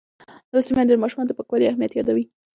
لوستې 0.51 0.73
میندې 0.75 0.93
د 0.95 1.01
ماشومانو 1.03 1.29
د 1.29 1.33
پاکوالي 1.39 1.65
اهمیت 1.69 1.91
یادوي. 1.93 2.25